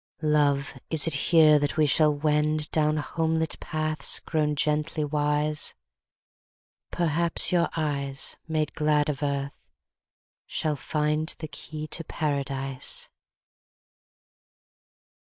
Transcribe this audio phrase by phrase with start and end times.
[0.23, 5.75] Love, is it here that we shall wend, Down homelit paths, grown gently wise?
[6.89, 9.69] Perhaps your eyes, made glad of earth,
[10.47, 13.09] Shall find the Key to Paradise.